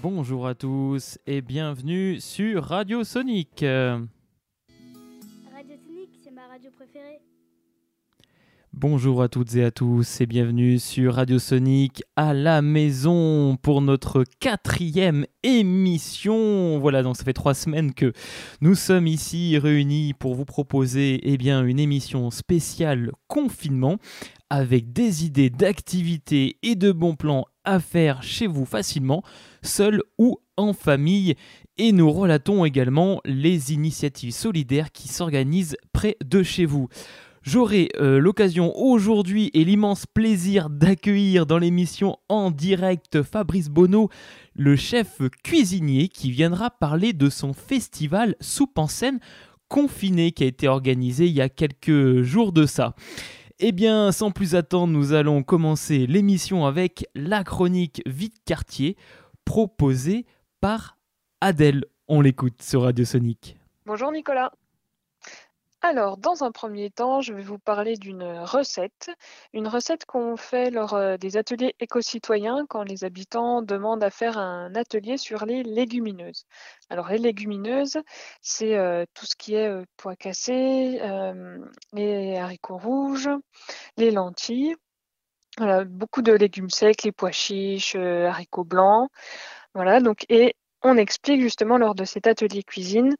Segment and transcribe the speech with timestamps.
[0.00, 3.62] Bonjour à tous et bienvenue sur Radio Sonic.
[3.62, 4.14] Radio
[5.84, 7.20] Sonic, c'est ma radio préférée.
[8.72, 13.80] Bonjour à toutes et à tous et bienvenue sur Radio Sonic à la maison pour
[13.80, 16.78] notre quatrième émission.
[16.78, 18.12] Voilà, donc ça fait trois semaines que
[18.60, 23.96] nous sommes ici réunis pour vous proposer eh bien, une émission spéciale confinement
[24.48, 29.22] avec des idées d'activités et de bons plans à faire chez vous facilement,
[29.62, 31.34] seul ou en famille.
[31.76, 36.88] Et nous relatons également les initiatives solidaires qui s'organisent près de chez vous.
[37.42, 44.08] J'aurai euh, l'occasion aujourd'hui et l'immense plaisir d'accueillir dans l'émission en direct Fabrice Bonneau,
[44.54, 49.20] le chef cuisinier qui viendra parler de son festival Soupe en scène
[49.68, 52.94] confiné qui a été organisé il y a quelques jours de ça.
[53.60, 58.96] Eh bien, sans plus attendre, nous allons commencer l'émission avec la chronique Vite Quartier
[59.44, 60.26] proposée
[60.60, 60.96] par
[61.40, 61.84] Adèle.
[62.06, 63.56] On l'écoute sur Radio Sonic.
[63.84, 64.52] Bonjour Nicolas.
[65.80, 69.10] Alors, dans un premier temps, je vais vous parler d'une recette.
[69.52, 74.38] Une recette qu'on fait lors euh, des ateliers éco-citoyens quand les habitants demandent à faire
[74.38, 76.46] un atelier sur les légumineuses.
[76.90, 77.98] Alors, les légumineuses,
[78.42, 81.00] c'est euh, tout ce qui est euh, pois cassés,
[81.92, 83.30] les haricots rouges,
[83.96, 84.74] les lentilles.
[85.86, 89.10] Beaucoup de légumes secs, les pois chiches, haricots blancs.
[89.74, 93.16] Voilà, donc, et on explique justement lors de cet atelier cuisine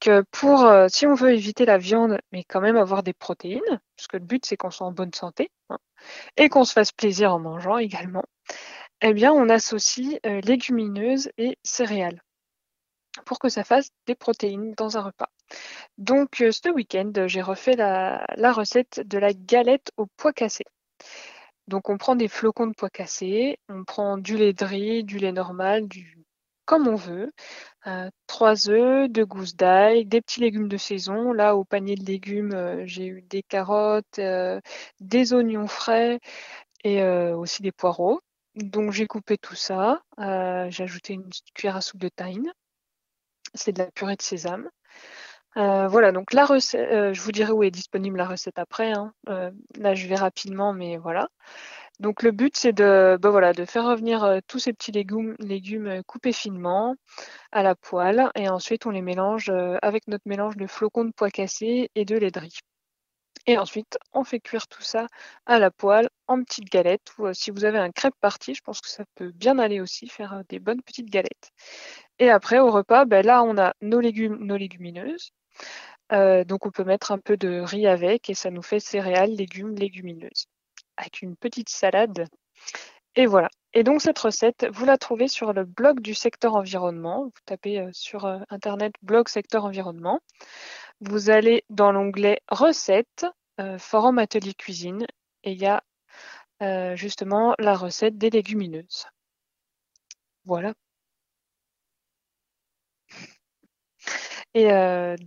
[0.00, 3.80] que pour, euh, si on veut éviter la viande, mais quand même avoir des protéines,
[3.96, 5.78] parce que le but c'est qu'on soit en bonne santé, hein,
[6.36, 8.24] et qu'on se fasse plaisir en mangeant également,
[9.02, 12.22] eh bien on associe euh, légumineuses et céréales
[13.26, 15.28] pour que ça fasse des protéines dans un repas.
[15.98, 20.64] Donc euh, ce week-end, j'ai refait la, recette de la galette au pois cassé.
[21.68, 25.32] Donc on prend des flocons de pois cassés, on prend du lait de du lait
[25.32, 26.18] normal, du
[26.64, 27.32] comme on veut.
[27.86, 31.32] Euh, trois œufs, deux gousses d'ail, des petits légumes de saison.
[31.32, 34.60] Là, au panier de légumes, euh, j'ai eu des carottes, euh,
[35.00, 36.20] des oignons frais
[36.84, 38.20] et aussi des poireaux.
[38.56, 40.02] Donc j'ai coupé tout ça.
[40.18, 42.52] j'ai ajouté une cuillère à soupe de tahine.
[43.54, 44.68] C'est de la purée de sésame.
[45.56, 48.92] voilà, donc la recette, je vous dirai où est disponible la recette après.
[48.92, 49.12] Hein.
[49.76, 51.28] là, je vais rapidement, mais voilà.
[52.00, 55.86] Donc le but, c'est de, voilà, de faire revenir euh, tous ces petits légumes, légumes
[55.86, 56.96] euh, coupés finement
[57.52, 61.12] à la poêle et ensuite on les mélange euh, avec notre mélange de flocons de
[61.12, 62.58] pois cassés et de lait de riz.
[63.46, 65.06] Et ensuite, on fait cuire tout ça
[65.46, 68.80] à la poêle en petites galettes ou si vous avez un crêpe parti, je pense
[68.80, 71.50] que ça peut bien aller aussi, faire des bonnes petites galettes.
[72.18, 75.32] Et après, au repas, ben là, on a nos légumes, nos légumineuses.
[76.10, 79.74] donc on peut mettre un peu de riz avec et ça nous fait céréales, légumes,
[79.76, 80.46] légumineuses
[80.96, 82.26] avec une petite salade.
[83.16, 83.48] Et voilà.
[83.74, 87.24] Et donc cette recette, vous la trouvez sur le blog du secteur environnement.
[87.24, 90.20] Vous tapez euh, sur euh, internet blog secteur environnement.
[91.00, 93.26] Vous allez dans l'onglet recettes,
[93.60, 95.06] euh, forum atelier cuisine,
[95.44, 95.82] et il y a
[96.94, 99.06] justement la recette des légumineuses.
[100.44, 100.74] Voilà.
[104.54, 104.68] Et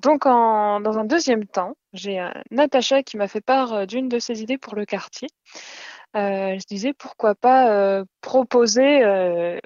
[0.01, 4.57] donc dans un deuxième temps, j'ai Natacha qui m'a fait part d'une de ses idées
[4.57, 5.27] pour le quartier.
[6.13, 9.03] je disais pourquoi pas proposer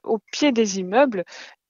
[0.03, 1.23] au pied des immeubles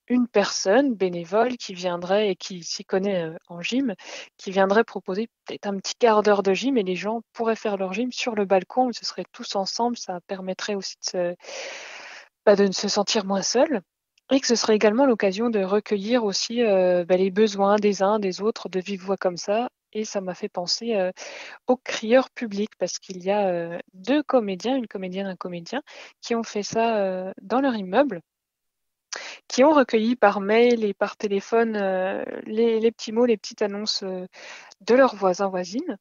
[0.10, 3.94] une personne bénévole qui viendrait et qui s'y connaît en gym,
[4.38, 7.78] qui viendrait proposer peut-être un petit quart d'heure de gym et les gens pourraient faire
[7.78, 11.36] leur gym sur le balcon, ce serait tous ensemble, ça permettrait aussi de se,
[12.46, 13.82] bah, de se sentir moins seul.
[14.32, 18.20] Et que ce serait également l'occasion de recueillir aussi euh, bah, les besoins des uns,
[18.20, 19.70] des autres, de vive voix comme ça.
[19.94, 21.12] Et ça m'a fait penser
[21.68, 25.82] aux crieurs publics, parce qu'il y a deux comédiens, une comédienne, un comédien,
[26.22, 28.22] qui ont fait ça dans leur immeuble,
[29.48, 31.74] qui ont recueilli par mail et par téléphone
[32.46, 35.98] les, les, petits mots, les petites annonces de leurs voisins, voisines.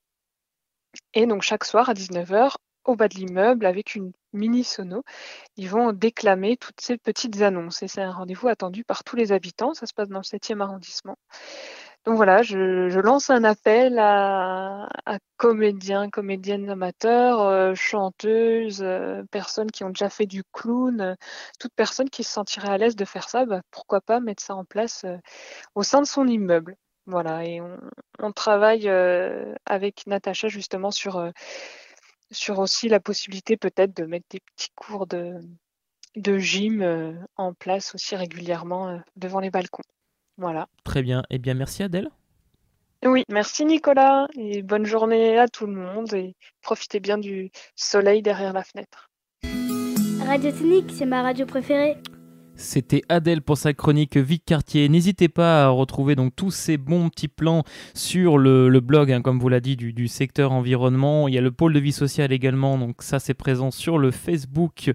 [1.14, 2.56] Et donc chaque soir à 19h,
[2.88, 5.04] au bas de l'immeuble avec une mini sono.
[5.56, 9.32] Ils vont déclamer toutes ces petites annonces et c'est un rendez-vous attendu par tous les
[9.32, 9.74] habitants.
[9.74, 11.16] Ça se passe dans le 7e arrondissement.
[12.08, 14.88] Donc voilà, je, lance un appel à,
[15.36, 21.14] comédiens, comédiennes amateurs, euh, chanteuses, euh, personnes qui ont déjà fait du clown, euh,
[21.60, 24.54] toute personne qui se sentirait à l'aise de faire ça, bah, pourquoi pas mettre ça
[24.54, 25.04] en place
[25.74, 26.76] au sein de son immeuble.
[27.04, 27.60] Voilà, et
[28.20, 28.88] on, travaille
[29.66, 31.30] avec Natacha justement sur
[32.56, 35.42] aussi la possibilité peut-être de mettre des petits cours de,
[36.38, 39.82] gym euh, en place aussi régulièrement euh, devant les balcons.
[40.38, 40.68] Voilà.
[40.84, 41.22] Très bien.
[41.30, 42.08] Eh bien, merci Adèle.
[43.04, 48.22] Oui, merci Nicolas et bonne journée à tout le monde et profitez bien du soleil
[48.22, 49.10] derrière la fenêtre.
[50.26, 51.96] Radio Tonique, c'est ma radio préférée.
[52.60, 54.88] C'était Adèle pour sa chronique Vic Cartier.
[54.88, 57.62] N'hésitez pas à retrouver donc tous ces bons petits plans
[57.94, 61.28] sur le, blog, hein, comme vous l'a dit, du, secteur environnement.
[61.28, 64.10] Il y a le pôle de vie sociale également, donc ça c'est présent sur le
[64.10, 64.90] Facebook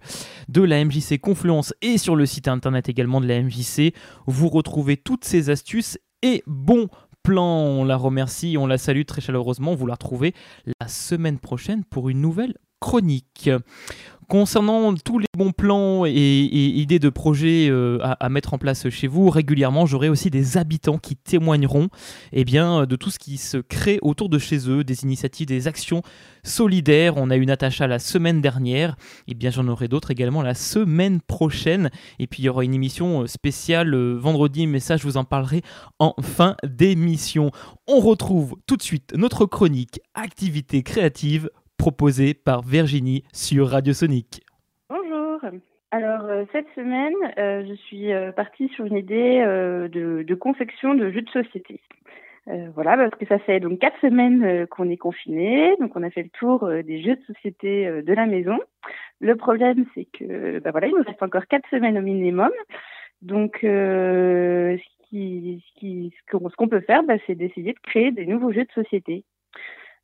[0.49, 3.93] de la MJC Confluence et sur le site internet également de la MJC.
[4.27, 6.89] Vous retrouvez toutes ces astuces et bons
[7.23, 7.61] plans.
[7.61, 9.73] On la remercie, on la salue très chaleureusement.
[9.73, 10.33] Vous la retrouvez
[10.81, 13.49] la semaine prochaine pour une nouvelle chronique.
[14.33, 19.05] Concernant tous les bons plans et, idées de projets euh, à, mettre en place chez
[19.05, 21.89] vous, régulièrement, j'aurai aussi des habitants qui témoigneront
[22.31, 26.01] eh de tout ce qui se crée autour de chez eux, des initiatives, des actions
[26.43, 27.13] solidaires.
[27.17, 28.95] On a eu Natacha la semaine dernière,
[29.27, 31.91] et eh bien j'en aurai d'autres également la semaine prochaine.
[32.17, 35.17] Et puis il y aura une émission euh, spéciale euh, vendredi, mais ça je vous
[35.17, 35.61] en parlerai
[35.99, 37.51] en fin d'émission.
[37.87, 44.41] On retrouve tout de suite notre chronique Activité créative proposé par Virginie sur Radio Sonic.
[44.89, 45.39] Bonjour.
[45.93, 51.11] Alors euh, cette semaine, euh, je suis euh, partie sur une idée de, confection de
[51.11, 51.81] jeux de société.
[52.73, 56.23] voilà, parce que ça fait donc quatre semaines qu'on est confiné, donc on a fait
[56.23, 58.57] le tour des jeux de société de la maison.
[59.21, 62.51] Le problème, c'est que bah voilà, il nous reste encore quatre semaines au minimum.
[63.21, 64.77] Donc, ce
[66.57, 69.23] qu'on peut faire, bah, c'est d'essayer de créer des nouveaux jeux de société.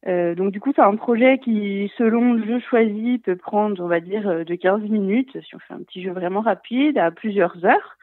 [0.08, 3.88] Euh, donc du coup, c'est un projet qui, selon le jeu choisi, peut prendre, on
[3.88, 7.12] va dire, euh, de 15 minutes, si on fait un petit jeu vraiment rapide, à
[7.12, 7.98] plusieurs heures.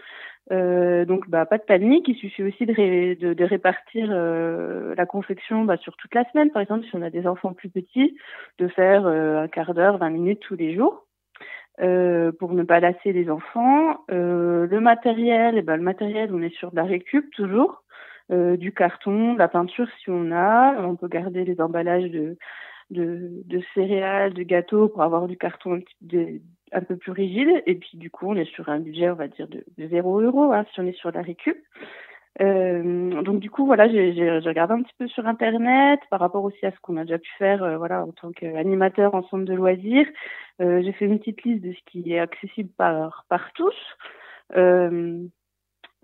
[0.52, 5.64] Euh, donc bah, pas de panique, il suffit aussi de, de, répartir euh, la confection
[5.64, 8.16] bah, sur toute la semaine, par exemple, si on a des enfants plus petits,
[8.58, 11.06] de faire un quart d'heure, 20 minutes tous les jours.
[11.78, 14.04] pour ne pas lasser les enfants.
[14.08, 17.82] le matériel, eh ben, le matériel, on est sur de la récup toujours.
[18.32, 20.75] Euh, du carton, de la peinture si on a.
[20.82, 22.37] On peut garder les emballages de,
[22.90, 25.81] de, céréales, de gâteaux pour avoir du carton
[26.73, 27.62] un, peu plus rigide.
[27.67, 30.20] Et puis du coup, on est sur un budget, on va dire, de, de 0
[30.23, 31.58] euros hein, si on est sur la récup.
[32.43, 36.67] Euh, donc du coup voilà j'ai regardé un petit peu sur internet par rapport aussi
[36.67, 39.55] à ce qu'on a déjà pu faire euh, voilà en tant qu'animateur en centre de
[39.55, 40.06] loisirs
[40.61, 43.75] euh, j'ai fait une petite liste de ce qui est accessible par par tous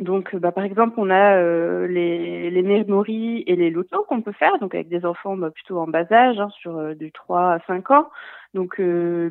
[0.02, 4.32] donc, bah, par exemple, on a euh, les, les mémories et les lotos qu'on peut
[4.32, 7.54] faire, donc avec des enfants bah, plutôt en bas âge, hein, sur euh, du 3
[7.54, 8.08] à 5 ans.
[8.54, 9.30] Donc, euh,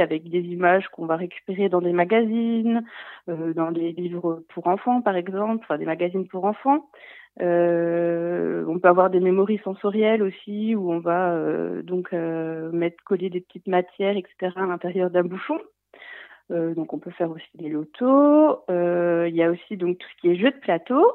[0.00, 2.84] avec des images qu'on va récupérer dans des magazines,
[3.28, 6.88] euh, dans des livres pour enfants, par exemple, enfin des magazines pour enfants.
[7.40, 11.36] on peut avoir des mémories sensorielles aussi, où on va
[11.82, 14.52] donc mettre coller des petites matières, etc.
[14.56, 15.58] à l'intérieur d'un bouchon.
[16.50, 18.62] Euh, donc on peut faire aussi des lotos.
[18.70, 21.12] Euh, il y a aussi donc tout ce qui est jeux de plateau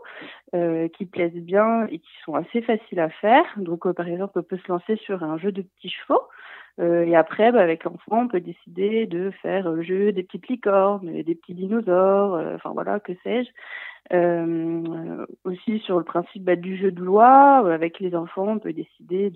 [0.56, 3.45] euh, qui plaisent bien et qui sont assez faciles à faire.
[3.57, 6.21] Donc par exemple on peut se lancer sur un jeu de petits chevaux.
[6.79, 11.24] Et après, bah, avec l'enfant, on peut décider de faire le jeu des petites licornes,
[11.24, 13.50] des petits dinosaures, enfin voilà, que sais-je.
[15.44, 19.31] aussi sur le principe bah, du jeu de loi, avec les enfants, on peut décider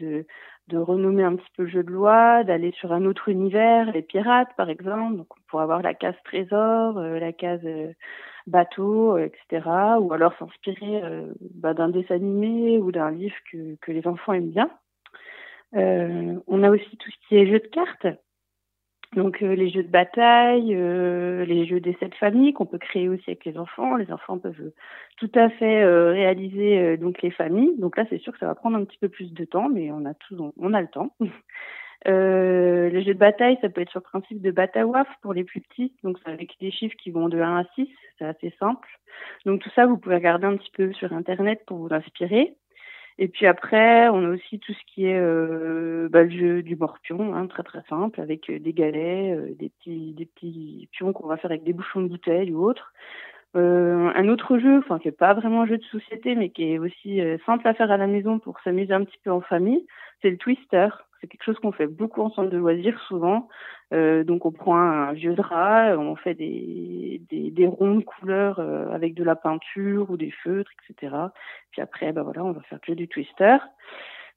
[0.72, 4.02] de renommer un petit peu le jeu de loi, d'aller sur un autre univers, les
[4.02, 7.94] pirates par exemple, donc on pourrait avoir la case trésor, euh, la case euh,
[8.48, 9.68] bateau, euh, etc.
[10.00, 11.02] Ou alors s'inspirer
[11.56, 14.70] bah, d'un dessin animé ou d'un livre que, que, les enfants aiment bien.
[15.74, 18.08] On a aussi tout ce qui est jeu de cartes.
[19.16, 23.10] Donc euh, les jeux de bataille, euh, les jeux des sept familles qu'on peut créer
[23.10, 23.98] aussi avec les enfants.
[23.98, 24.74] Les enfants peuvent euh,
[25.18, 27.78] tout à fait réaliser donc les familles.
[27.78, 29.92] Donc là c'est sûr que ça va prendre un petit peu plus de temps, mais
[29.92, 31.14] on a tout, on a le temps.
[32.06, 35.94] les jeux de bataille, ça peut être sur principe de batawaf pour les plus petits,
[36.04, 37.88] donc c'est avec des chiffres qui vont de 1 à 6,
[38.18, 38.88] c'est assez simple.
[39.46, 42.56] Donc tout ça, vous pouvez regarder un petit peu sur Internet pour vous inspirer.
[43.18, 46.76] Et puis après, on a aussi tout ce qui est euh, bah, le jeu du
[46.76, 51.14] morpion, hein, très très simple, avec euh, des galets, euh, des petits des petits pions
[51.14, 52.94] qu'on va faire avec des bouchons de bouteille ou autre.
[53.56, 56.80] un autre jeu, enfin qui est pas vraiment un jeu de société, mais qui est
[56.80, 59.86] aussi simple à faire à la maison pour s'amuser un petit peu en famille,
[60.22, 60.88] c'est le twister.
[61.22, 63.48] C'est quelque chose qu'on fait beaucoup en centre de loisirs souvent.
[63.94, 68.90] Euh, donc on prend un vieux drap, on fait des, des, ronds de couleurs euh,
[68.92, 71.16] avec de la peinture ou des feutres, etc.
[71.72, 73.58] Puis après, ben voilà, on va faire que du twister.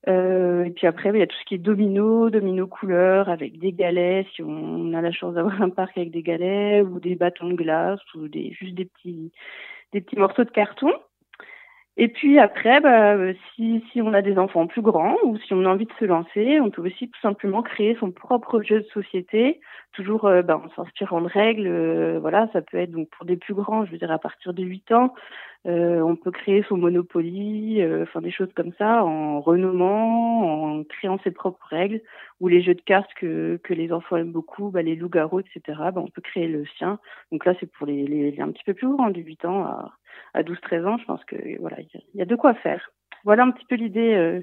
[0.09, 3.59] Euh, et puis après, il y a tout ce qui est domino, domino couleur avec
[3.59, 7.14] des galets, si on a la chance d'avoir un parc avec des galets ou des
[7.14, 9.33] bâtons de glace ou des juste des petits
[9.93, 10.93] des petits morceaux de carton.
[11.97, 13.17] Et puis après, bah,
[13.55, 16.05] si, si on a des enfants plus grands ou si on a envie de se
[16.05, 19.61] lancer, on peut aussi tout simplement créer son propre jeu de société,
[19.93, 21.69] toujours euh, bah, en s'inspirant de règles.
[21.69, 24.53] Euh, voilà, ça peut être donc pour des plus grands, je veux dire à partir
[24.53, 25.15] de 8 ans,
[25.67, 31.21] euh, on peut créer son Monopoly, enfin des choses comme ça, en renommant, en créant
[31.23, 32.03] ses propres règles,
[32.41, 35.61] ou les jeux de cartes que, que les enfants aiment beaucoup, bah, les loups-garous, etc.
[35.79, 36.99] Bah, on peut créer le sien.
[37.31, 39.63] Donc là, c'est pour les, les, les, un petit peu plus grands, de 8 ans
[39.65, 39.93] à
[40.35, 42.90] à 12-13 ans, je pense que voilà, il y, a de quoi faire.
[43.25, 44.40] Voilà un petit peu l'idée euh,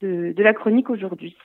[0.00, 1.36] de, la chronique aujourd'hui.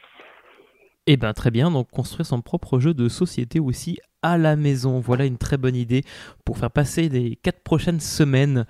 [1.05, 4.99] Eh bien très bien, donc construire son propre jeu de société aussi à la maison.
[4.99, 6.01] Voilà une très bonne idée
[6.45, 8.65] pour faire passer les quatre prochaines semaines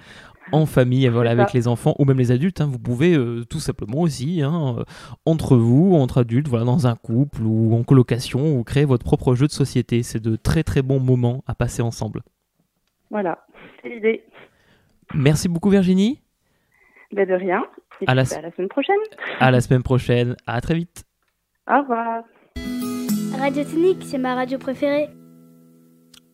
[0.51, 2.61] en famille, voilà, avec les enfants ou même les adultes.
[2.61, 2.67] Hein.
[2.67, 4.83] vous pouvez euh, tout simplement aussi, hein, euh,
[5.25, 9.35] entre vous, entre adultes, voilà, dans un couple ou en colocation, ou créer votre propre
[9.35, 10.03] jeu de société.
[10.03, 12.23] C'est de très très bons moments à passer ensemble.
[13.09, 13.45] Voilà,
[13.81, 14.23] c'est l'idée.
[15.13, 16.19] Merci beaucoup Virginie.
[17.11, 17.63] Ben, de rien.
[18.07, 18.21] à, la...
[18.21, 18.95] à la semaine prochaine.
[19.39, 20.35] À la semaine prochaine.
[20.47, 21.03] À très vite.
[21.69, 22.23] Au revoir.
[23.39, 25.09] Radio Tonique, c'est ma radio préférée.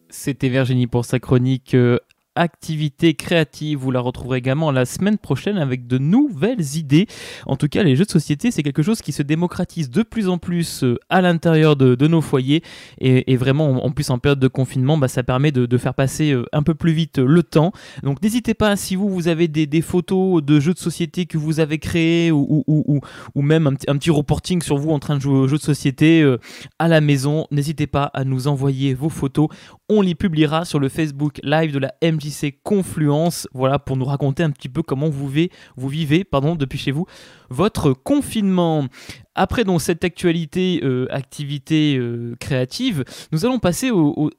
[0.09, 1.99] C'était Virginie pour sa chronique euh,
[2.35, 3.79] activité créative.
[3.79, 7.07] Vous la retrouverez également la semaine prochaine avec de nouvelles idées.
[7.45, 10.29] En tout cas, les jeux de société, c'est quelque chose qui se démocratise de plus
[10.29, 12.63] en plus euh, à l'intérieur de, nos foyers.
[12.99, 16.45] Et, vraiment, en plus, en période de confinement, bah, ça permet de, faire passer euh,
[16.51, 17.71] un peu plus vite le temps.
[18.03, 21.59] Donc n'hésitez pas, si vous, vous avez des, photos de jeux de société que vous
[21.59, 25.47] avez créés ou, ou, même un, petit reporting sur vous en train de jouer aux
[25.47, 26.37] jeux de société euh,
[26.79, 29.47] à la maison, n'hésitez pas à nous envoyer vos photos.
[29.91, 34.43] On les publiera sur le Facebook Live de la MJ Confluence, voilà, pour nous raconter
[34.43, 37.07] un petit peu comment vous vivez, pardon, depuis chez vous
[37.49, 38.85] votre confinement.
[39.33, 44.29] Après cette actualité, euh, activité euh, créative, nous allons passer aux,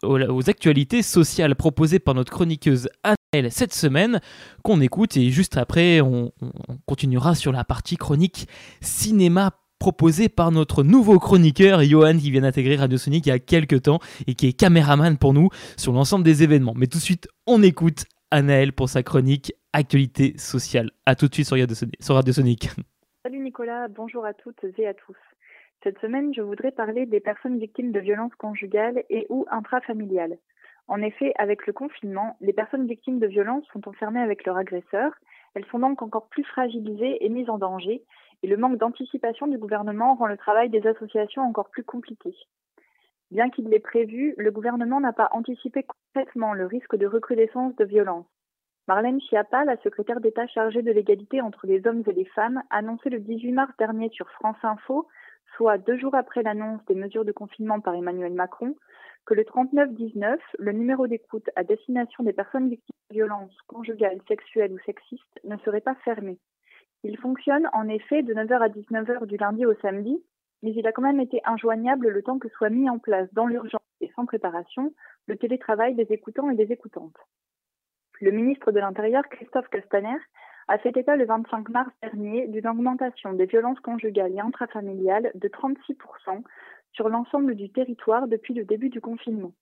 [0.49, 4.21] actualités sociales proposées par notre chroniqueuse Annelle cette semaine,
[4.63, 6.33] qu'on écoute et juste après on
[6.87, 8.47] continuera sur la partie chronique
[8.81, 13.39] cinéma proposé par notre nouveau chroniqueur, Johan, qui vient d'intégrer Radio Sonic il y a
[13.39, 16.75] quelques temps et qui est caméraman pour nous sur l'ensemble des événements.
[16.77, 20.91] Mais tout de suite, on écoute Anaël pour sa chronique Actualité sociale.
[21.07, 22.71] A tout de suite sur Radio Sonic.
[23.23, 25.17] Salut Nicolas, bonjour à toutes et à tous.
[25.83, 30.37] Cette semaine, je voudrais parler des personnes victimes de violences conjugales et ou intrafamiliales.
[30.89, 35.13] En effet, avec le confinement, les personnes victimes de violences sont enfermées avec leur agresseur.
[35.55, 38.03] Elles sont donc encore plus fragilisées et mises en danger,
[38.43, 42.35] et le manque d'anticipation du gouvernement rend le travail des associations encore plus compliqué.
[43.31, 47.85] Bien qu'il l'ait prévu, le gouvernement n'a pas anticipé complètement le risque de recrudescence de
[47.85, 48.27] violence.
[48.89, 52.79] Marlène Schiappa, la secrétaire d'État chargée de l'égalité entre les hommes et les femmes, a
[52.79, 55.07] annoncé le 18 mars dernier sur France Info,
[55.57, 58.75] soit deux jours après l'annonce des mesures de confinement par Emmanuel Macron,
[59.27, 64.73] que le 3919, le numéro d'écoute à destination des personnes victimes de violences conjugales, sexuelles
[64.73, 66.37] ou sexistes, ne serait pas fermé.
[67.03, 70.23] Il fonctionne en effet de 9h à 19h du lundi au samedi,
[70.63, 73.47] mais il a quand même été injoignable le temps que soit mis en place dans
[73.47, 74.93] l'urgence et sans préparation
[75.27, 77.17] le télétravail des écoutants et des écoutantes.
[78.21, 80.19] Le ministre de l'Intérieur, Christophe Castaner,
[80.69, 85.49] a fait état le 25 mars dernier d'une augmentation des violences conjugales et intrafamiliales de
[85.49, 86.43] 36%
[86.93, 89.53] sur l'ensemble du territoire depuis le début du confinement.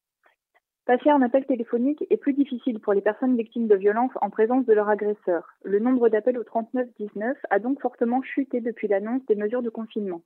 [0.88, 4.64] Passer un appel téléphonique est plus difficile pour les personnes victimes de violences en présence
[4.64, 5.52] de leur agresseur.
[5.62, 10.22] Le nombre d'appels au 3919 a donc fortement chuté depuis l'annonce des mesures de confinement.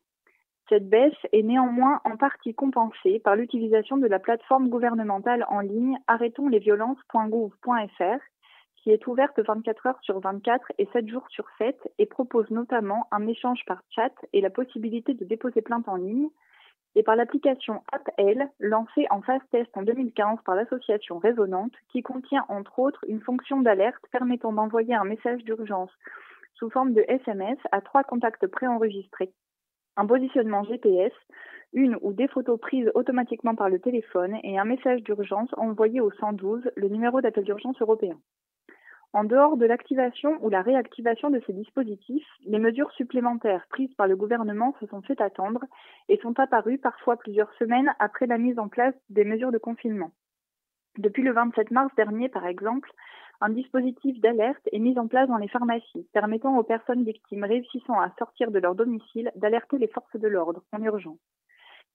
[0.68, 5.98] Cette baisse est néanmoins en partie compensée par l'utilisation de la plateforme gouvernementale en ligne
[6.06, 8.22] arrêtonslesviolences.gouv.fr
[8.76, 13.08] qui est ouverte 24 heures sur 24 et 7 jours sur 7 et propose notamment
[13.10, 16.28] un échange par chat et la possibilité de déposer plainte en ligne,
[16.94, 22.44] et par l'application AppL, lancée en phase test en 2015 par l'association Résonante, qui contient
[22.48, 25.90] entre autres une fonction d'alerte permettant d'envoyer un message d'urgence
[26.54, 29.32] sous forme de SMS à trois contacts préenregistrés,
[29.96, 31.12] un positionnement GPS,
[31.72, 36.10] une ou des photos prises automatiquement par le téléphone et un message d'urgence envoyé au
[36.10, 38.18] 112, le numéro d'appel d'urgence européen.
[39.14, 44.06] En dehors de l'activation ou la réactivation de ces dispositifs, les mesures supplémentaires prises par
[44.06, 45.64] le gouvernement se sont fait attendre
[46.08, 50.12] et sont apparues parfois plusieurs semaines après la mise en place des mesures de confinement.
[50.96, 52.90] Depuis le 27 mars dernier, par exemple,
[53.42, 58.00] un dispositif d'alerte est mis en place dans les pharmacies, permettant aux personnes victimes réussissant
[58.00, 61.18] à sortir de leur domicile d'alerter les forces de l'ordre en urgence.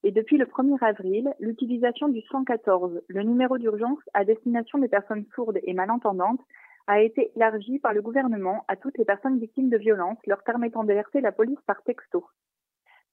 [0.03, 5.25] Et depuis le 1er avril, l'utilisation du 114, le numéro d'urgence à destination des personnes
[5.33, 6.41] sourdes et malentendantes,
[6.87, 10.83] a été élargie par le gouvernement à toutes les personnes victimes de violences, leur permettant
[10.83, 12.25] d'alerter la police par texto.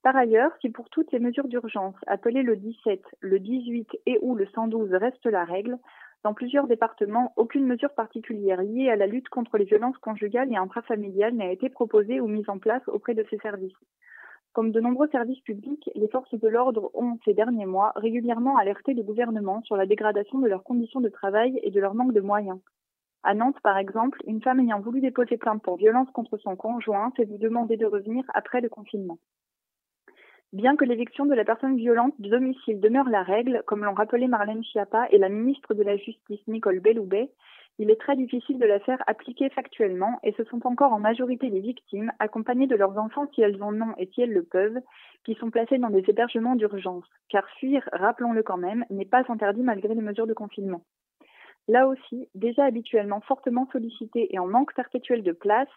[0.02, 4.34] Par ailleurs, si pour toutes les mesures d'urgence appelées le 17, le 18 et ou
[4.34, 5.78] le 112 reste la règle,
[6.24, 10.56] Dans plusieurs départements, aucune mesure particulière liée à la lutte contre les violences conjugales et
[10.56, 13.76] intrafamiliales n'a été proposée ou mise en place auprès de ces services.
[14.54, 18.94] Comme de nombreux services publics, les forces de l'ordre ont, ces derniers mois, régulièrement alerté
[18.94, 22.22] le gouvernement sur la dégradation de leurs conditions de travail et de leur manque de
[22.22, 22.58] moyens.
[23.26, 27.10] À Nantes, par exemple, une femme ayant voulu déposer plainte pour violence contre son conjoint
[27.16, 29.16] s'est vu demander de revenir après le confinement.
[30.52, 34.28] Bien que l'éviction de la personne violente du domicile demeure la règle, comme l'ont rappelé
[34.28, 37.30] Marlène Schiappa et la ministre de la Justice Nicole Belloubet,
[37.78, 41.48] il est très difficile de la faire appliquer factuellement et ce sont encore en majorité
[41.48, 44.78] les victimes, accompagnées de leurs enfants si elles en ont et si elles le peuvent,
[45.24, 47.06] qui sont placées dans des hébergements d'urgence.
[47.30, 50.82] Car fuir, rappelons-le quand même, n'est pas interdit malgré les mesures de confinement.
[51.68, 55.68] Là aussi, déjà habituellement fortement sollicités et en manque perpétuel de place,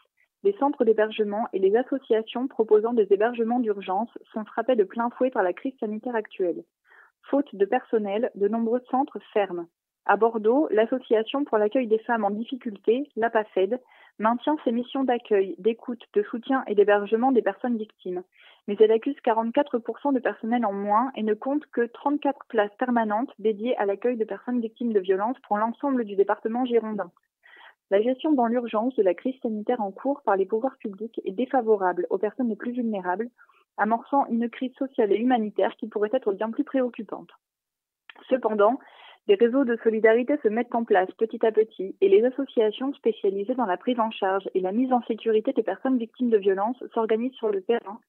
[0.44, 5.32] les centres d'hébergement et les associations proposant des hébergements d'urgence sont frappés de plein fouet
[5.32, 6.64] par la crise sanitaire actuelle.
[7.24, 9.68] Faute de personnel, de nombreux centres ferment.
[10.06, 13.82] À Bordeaux, l'Association pour l'accueil des femmes en difficulté, l'APAFED,
[14.20, 18.24] maintient ses missions d'accueil, d'écoute, de soutien et d'hébergement des personnes victimes.
[18.68, 23.32] Mais elle accuse 44% de personnel en moins et ne compte que 34 places permanentes
[23.40, 27.12] dédiées à l'accueil de personnes victimes de violences pour l'ensemble du département girondin.
[27.90, 31.32] La gestion dans l'urgence de la crise sanitaire en cours par les pouvoirs publics est
[31.32, 33.30] défavorable aux personnes les plus vulnérables,
[33.78, 37.30] amorçant une crise sociale et humanitaire qui pourrait être bien plus préoccupante.
[38.30, 38.80] Cependant,
[39.28, 43.56] des réseaux de solidarité se mettent en place petit à petit et les associations spécialisées
[43.56, 46.82] dans la prise en charge et la mise en sécurité des personnes victimes de violences
[46.94, 48.00] s'organisent sur le terrain,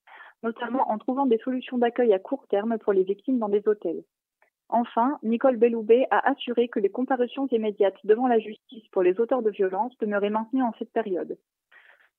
[0.42, 4.02] notamment en trouvant des solutions d'accueil à court terme pour les victimes dans des hôtels.
[4.68, 9.42] Enfin, Nicole Belloubet a assuré que les comparutions immédiates devant la justice pour les auteurs
[9.42, 11.38] de violences demeuraient maintenues en cette période.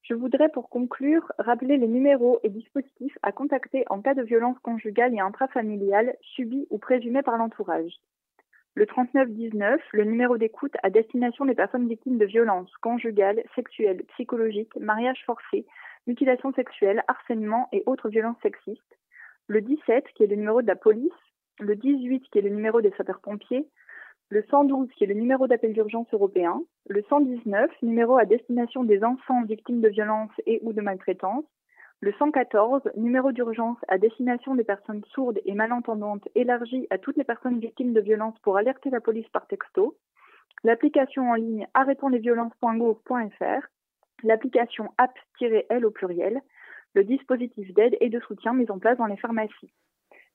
[0.02, 4.58] Je voudrais pour conclure rappeler les numéros et dispositifs à contacter en cas de violence
[4.60, 8.00] conjugale et intrafamiliale subie ou présumée par l'entourage
[8.80, 14.74] le 3919, le numéro d'écoute à destination des personnes victimes de violences conjugales, sexuelles, psychologiques,
[14.78, 15.66] mariage forcé,
[16.10, 18.98] mutilation sexuelle, harcèlement et autres violences sexistes,
[19.48, 21.12] le 17 qui est le numéro de la police,
[21.60, 23.68] le 18 qui est le numéro des sapeurs-pompiers,
[24.30, 29.04] le 112 qui est le numéro d'appel d'urgence européen, le 119, numéro à destination des
[29.04, 31.46] enfants victimes de violences et ou de maltraitance,
[32.02, 37.24] le 114, numéro d'urgence à destination des personnes sourdes et malentendantes élargi à toutes les
[37.24, 39.96] personnes victimes de violences pour alerter la police par texto,
[40.64, 43.68] l'application en ligne arrêtonslesviolences.gouv.fr,
[44.24, 46.42] l'application app-l au pluriel,
[46.94, 49.72] le dispositif d'aide et de soutien mis en place dans les pharmacies.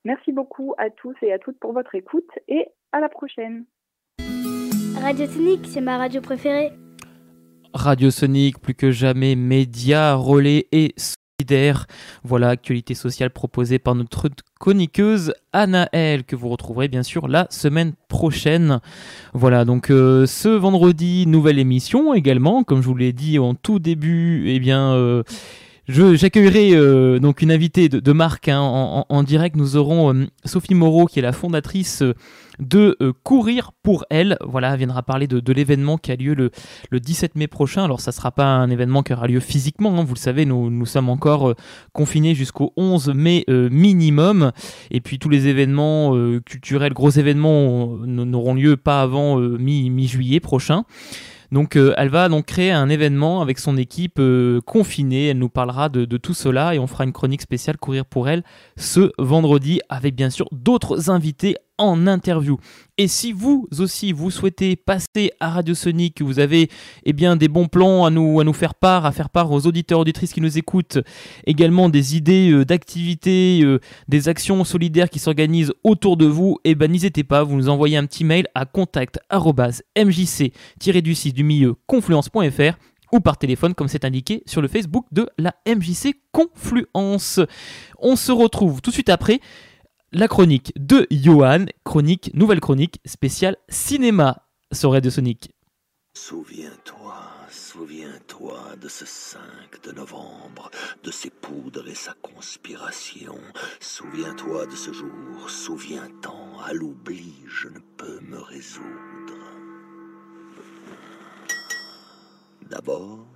[0.05, 3.64] Merci beaucoup à tous et à toutes pour votre écoute et à la prochaine.
[5.01, 6.73] Radio Sonic, c'est ma radio préférée.
[7.73, 10.94] Radio Sonic, plus que jamais, média, relais et
[12.22, 14.28] voilà, actualité sociale proposée par notre
[14.59, 18.80] chroniqueuse Anaël, que vous retrouverez bien sûr la semaine prochaine.
[19.33, 23.78] Voilà, donc euh, ce vendredi, nouvelle émission également, comme je vous l'ai dit en tout
[23.78, 24.92] début, eh bien...
[24.92, 25.22] Euh,
[25.88, 29.57] j'accueillerai euh, donc une invitée de, marque hein, en, direct.
[29.57, 32.03] Nous aurons Sophie Moreau, qui est la fondatrice
[32.59, 34.37] de euh, Courir pour elle.
[34.44, 36.51] Voilà, elle viendra parler de, l'événement qui a lieu le,
[37.01, 37.85] 17 mai prochain.
[37.85, 40.05] Alors, ça ne sera pas un événement qui aura lieu physiquement, hein.
[40.05, 41.55] vous le savez, nous, nous sommes encore euh,
[41.92, 44.53] confinés jusqu'au 11 mai euh, minimum.
[44.90, 50.85] Et puis, tous les événements culturels, gros événements, n'auront lieu pas avant mi-juillet prochain.
[51.54, 54.20] Donc elle va donc créer un événement avec son équipe
[54.66, 58.04] confinée, elle nous parlera de, de, tout cela et on fera une chronique spéciale Courir
[58.04, 58.42] pour elle
[58.76, 62.58] ce vendredi avec bien sûr d'autres invités en interview.
[62.98, 66.68] Et si vous aussi vous souhaitez passer à Radio Sonic, vous avez
[67.04, 69.66] eh bien des bons plans à nous à nous faire part, à faire part aux
[69.66, 70.98] auditeurs auditrices qui nous écoutent,
[71.46, 76.76] également des idées euh, d'activités, euh, des actions solidaires qui s'organisent autour de vous, eh
[76.76, 82.76] ben n'hésitez pas, vous nous envoyez un petit mail à contact@mjc-du du milieu confluence.fr
[83.12, 87.40] ou par téléphone comme c'est indiqué sur le Facebook de la MJC Confluence.
[88.00, 89.40] On se retrouve tout de suite après
[90.14, 95.50] la chronique de Johan, chronique, nouvelle chronique spéciale cinéma sur Radio Sonic.
[96.16, 97.16] Souviens-toi,
[97.50, 99.40] souviens-toi de ce 5
[99.83, 100.70] de novembre,
[101.03, 103.35] de ses poudres et sa conspiration.
[103.81, 109.35] Souviens-toi de ce jour, souviens-t'en, à l'oubli je ne peux me résoudre.
[112.70, 113.27] D'abord,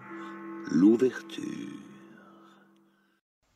[0.70, 1.87] l'ouverture.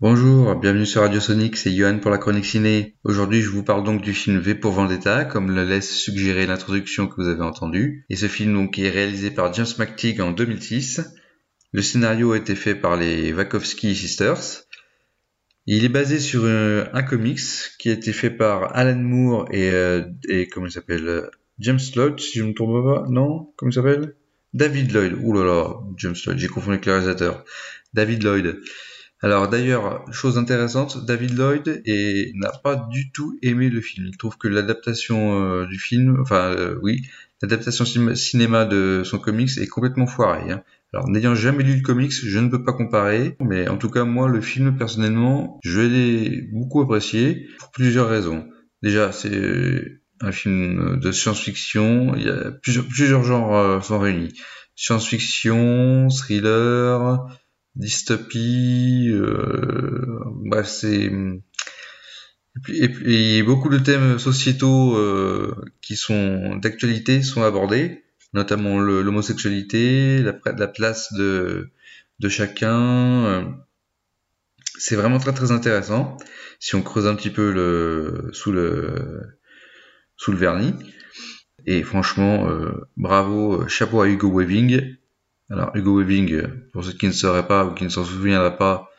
[0.03, 2.97] Bonjour, bienvenue sur Radio Sonic, c'est Johan pour la chronique ciné.
[3.05, 7.07] Aujourd'hui, je vous parle donc du film V pour Vendetta, comme le laisse suggérer l'introduction
[7.07, 8.05] que vous avez entendue.
[8.11, 11.03] Et ce film donc est réalisé par James McTeague en 2006.
[11.71, 14.65] Le scénario a été fait par les Wachowski Sisters.
[15.67, 17.39] Il est basé sur un, comics
[17.79, 22.19] qui a été fait par Alan Moore et, euh, et comment il s'appelle James Lloyd,
[22.19, 23.53] si je ne me trompe pas, non?
[23.55, 24.17] Comment il s'appelle?
[24.53, 25.13] David Lloyd.
[25.23, 27.45] Ouh là là, James Lloyd, j'ai confondu avec le réalisateur.
[27.95, 28.59] David Lloyd.
[29.25, 31.83] Alors d'ailleurs, chose intéressante, David Lloyd
[32.35, 34.07] n'a pas du tout aimé le film.
[34.09, 37.07] Il trouve que l'adaptation euh, du film, enfin euh, oui,
[37.41, 40.51] l'adaptation cinéma de son comics est complètement foirée.
[40.51, 40.65] Hein.
[40.93, 44.05] Alors n'ayant jamais lu le comics, je ne peux pas comparer, mais en tout cas
[44.05, 48.49] moi le film personnellement, je l'ai beaucoup apprécié pour plusieurs raisons.
[48.83, 54.33] Déjà, c'est un film de science-fiction, il y a plusieurs, genres euh, sont réunis.
[54.75, 57.27] Science-fiction, thriller,
[57.75, 61.11] dystopie, euh, bah c'est
[62.69, 68.05] et beaucoup de thèmes sociétaux euh, qui sont d'actualité sont abordés,
[68.35, 71.71] notamment l'homosexualité, la, la, place de,
[72.21, 73.25] de chacun.
[73.25, 73.45] Euh,
[74.79, 76.17] c'est vraiment très très intéressant
[76.59, 79.39] si on creuse un petit peu le sous le
[80.17, 80.75] sous le vernis.
[81.65, 84.97] Et franchement, euh, bravo, chapeau à Hugo Weaving
[85.53, 88.91] alors Hugo Weaving, pour ceux qui ne sauraient pas ou qui ne s'en souviendraient pas,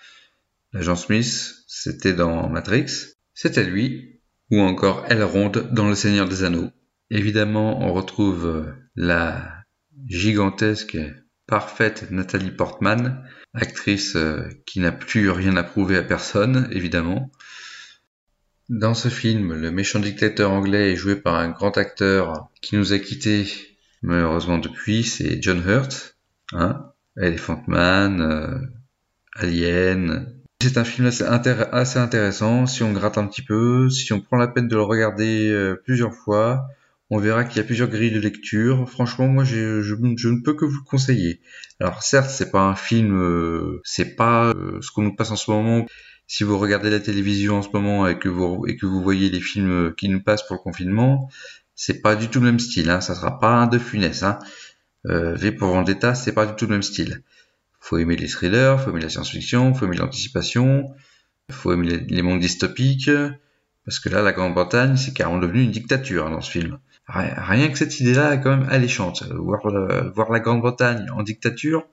[0.72, 2.86] l'agent Smith, c'était dans Matrix,
[3.34, 6.70] c'était lui, ou encore Elrond dans Le Seigneur des Anneaux.
[7.10, 9.64] Évidemment, on retrouve la
[10.08, 10.98] gigantesque,
[11.48, 17.32] parfaite Nathalie Portman, actrice euh, qui n'a plus rien à prouver à personne, évidemment.
[18.70, 22.94] Dans ce film, le méchant dictateur anglais est joué par un grand acteur qui nous
[22.94, 23.48] a quittés
[24.04, 26.13] malheureusement depuis, c'est John Hurt.
[26.54, 28.60] Hein Elephant Man, euh,
[29.36, 30.34] Alien.
[30.62, 32.66] C'est un film assez, intéressant.
[32.66, 35.82] Si on gratte un petit peu, si on prend la peine de le regarder euh,
[35.84, 36.68] plusieurs fois,
[37.10, 38.90] on verra qu'il y a plusieurs grilles de lecture.
[38.90, 41.42] Franchement, moi, je, je, ne peux que vous le conseiller.
[41.80, 45.52] Alors, certes, c'est pas un film, euh, c'est pas ce qu'on nous passe en ce
[45.52, 45.86] moment.
[46.28, 49.30] Si vous regardez la télévision en ce moment et que vous et que vous voyez
[49.30, 51.30] les films qui nous passent pour le confinement,
[51.76, 52.90] c'est pas du tout le même style.
[52.90, 53.02] Hein.
[53.02, 54.24] Ça sera pas un de funès.
[54.24, 54.40] Hein.
[55.08, 57.24] Euh, v pour Vendetta, c'est pas du tout le même style.
[57.80, 60.94] Faut aimer les thrillers, faut aimer la science-fiction, faut aimer l'anticipation,
[61.52, 63.12] faut aimer les, mondes dystopiques,
[63.86, 66.80] parce que là, la Grande-Bretagne, c'est carrément devenu une dictature hein, dans ce film.
[67.08, 69.24] Rien que cette idée-là est quand même alléchante.
[69.34, 71.86] Voir, la Grande-Bretagne en dictature,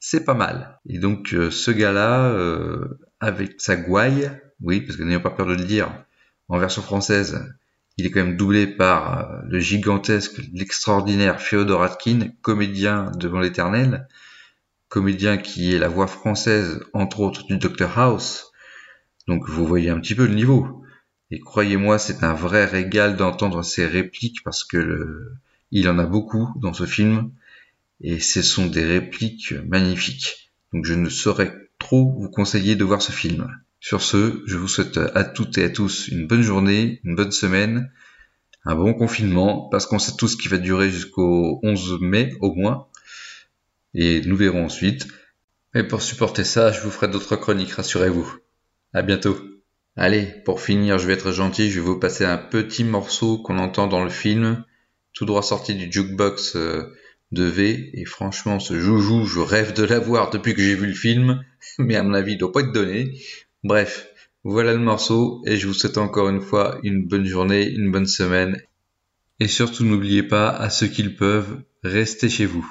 [0.00, 0.78] c'est pas mal.
[0.88, 4.30] Et donc, euh, ce gars-là, euh, avec sa gouaille,
[4.62, 5.92] oui, parce que n'ayons pas peur de le dire,
[6.48, 7.44] en version française,
[7.96, 14.08] il est quand même doublé par euh, le gigantesque, l'extraordinaire Féodor Atkin, comédien devant l'éternel,
[14.88, 18.52] comédien qui est la voix française, entre autres, du Dr House.
[19.26, 20.84] Donc vous voyez un petit peu le niveau.
[21.30, 25.32] Et croyez-moi, c'est un vrai régal d'entendre ses répliques parce que
[25.72, 27.32] il en a beaucoup dans ce film
[28.00, 30.52] et ce sont des répliques magnifiques.
[30.72, 33.48] Donc je ne saurais trop vous conseiller de voir ce film.
[33.86, 37.30] Sur ce, je vous souhaite à toutes et à tous une bonne journée, une bonne
[37.30, 37.92] semaine,
[38.64, 42.88] un bon confinement, parce qu'on sait tous qu'il va durer jusqu'au 11 mai au moins,
[43.94, 45.06] et nous verrons ensuite.
[45.72, 48.28] Et pour supporter ça, je vous ferai d'autres chroniques, rassurez-vous.
[48.92, 49.38] À bientôt.
[49.94, 53.58] Allez, pour finir, je vais être gentil, je vais vous passer un petit morceau qu'on
[53.60, 54.64] entend dans le film,
[55.12, 56.92] tout droit sorti du jukebox euh,
[57.30, 60.92] de V, et franchement, ce joujou, je rêve de l'avoir depuis que j'ai vu le
[60.92, 61.44] film,
[61.78, 63.12] mais à mon avis, il doit pas être donné.
[63.64, 64.08] Bref,
[64.44, 68.06] voilà le morceau et je vous souhaite encore une fois une bonne journée, une bonne
[68.06, 68.60] semaine.
[69.40, 72.66] Et surtout n'oubliez pas, à ceux qui le peuvent, restez chez vous.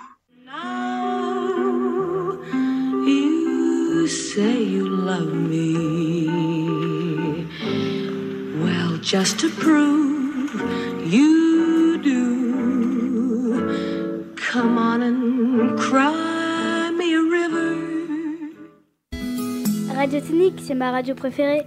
[20.58, 21.62] C'est ma radio préférée.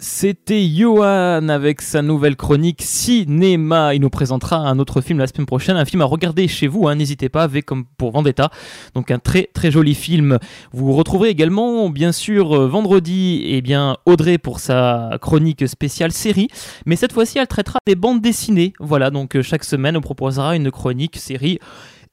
[0.00, 3.94] C'était Johan avec sa nouvelle chronique cinéma.
[3.94, 6.88] Il nous présentera un autre film la semaine prochaine, un film à regarder chez vous.
[6.88, 6.96] Hein.
[6.96, 8.50] N'hésitez pas, avec comme pour Vendetta.
[8.94, 10.38] Donc un très très joli film.
[10.72, 16.48] Vous retrouverez également, bien sûr, euh, vendredi, eh bien Audrey pour sa chronique spéciale série.
[16.86, 18.72] Mais cette fois-ci, elle traitera des bandes dessinées.
[18.80, 21.60] Voilà, donc euh, chaque semaine, on proposera une chronique série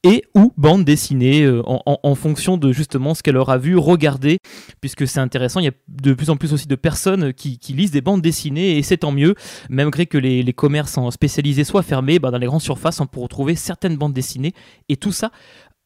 [0.04, 4.40] et ou bande dessinée euh, en, fonction de justement ce qu'elle aura vu, regarder,
[4.80, 5.60] puisque c'est intéressant.
[5.60, 8.78] Il y a de plus en plus aussi de personnes qui, lisent des bandes dessinées
[8.78, 9.36] et c'est tant mieux,
[9.70, 13.20] malgré que les, les commerces spécialisés soient fermés, bah, dans les grandes surfaces on peut
[13.20, 14.54] retrouver certaines bandes dessinées
[14.90, 15.32] et tout ça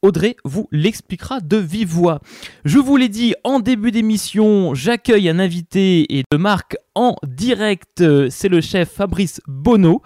[0.06, 2.20] Audrey vous l'expliquera de vive voix.
[2.64, 8.04] Je vous l'ai dit en début d'émission, j'accueille un invité et de marque en direct.
[8.30, 10.04] C'est le chef Fabrice Bonneau,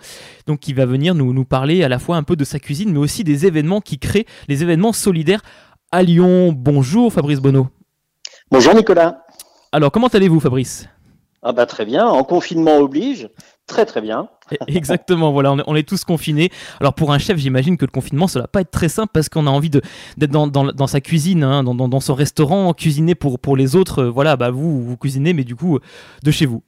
[0.48, 2.94] donc qui va venir nous, nous parler à la fois un peu de sa cuisine,
[2.94, 5.42] mais aussi des événements qui créent les événements solidaires
[5.92, 6.54] à Lyon.
[6.56, 7.68] Bonjour Fabrice Bonneau.
[8.50, 9.26] Bonjour Nicolas.
[9.72, 10.88] Alors comment allez-vous Fabrice?
[11.42, 13.30] Ah bah très bien, en confinement oblige,
[13.66, 14.28] très très bien.
[14.68, 16.50] Exactement, voilà, on est, tous confinés.
[16.82, 19.30] Alors pour un chef, j'imagine que le confinement, ça va pas être très simple parce
[19.30, 23.78] qu'on a envie d'être dans, sa cuisine, hein, dans, son restaurant, cuisiner pour, pour les
[23.78, 24.04] autres.
[24.04, 25.80] Voilà, bah vous, vous cuisinez, mais du coup,
[26.24, 26.62] de chez vous.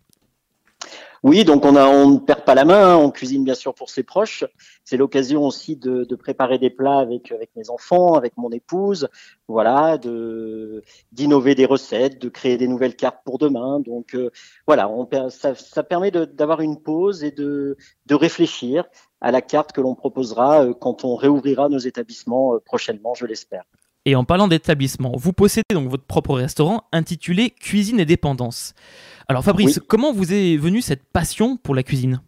[1.24, 2.98] Oui, donc on, a, on ne perd pas la main, hein.
[2.98, 4.44] on cuisine bien sûr pour ses proches.
[4.84, 9.08] C'est l'occasion aussi de, de, préparer des plats avec, avec mes enfants, avec mon épouse,
[9.48, 10.82] voilà, de
[11.12, 13.80] d'innover des recettes, de créer des nouvelles cartes pour demain.
[13.80, 14.32] Donc euh,
[14.66, 18.86] voilà, on, ça, ça permet d'avoir une pause et de, de réfléchir
[19.22, 23.28] à la carte que l'on proposera euh, quand on réouvrira nos établissements euh, prochainement, je
[23.28, 23.66] l'espère.
[24.06, 28.74] Et en parlant d'établissement, vous possédez donc votre propre restaurant intitulé Cuisine et Dépendance.
[29.28, 32.20] Alors Fabrice, comment vous est venue cette passion pour la cuisine?